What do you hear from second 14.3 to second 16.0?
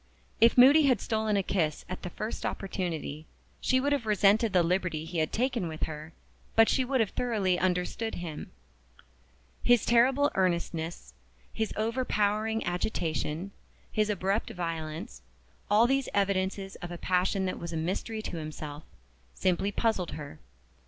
violence all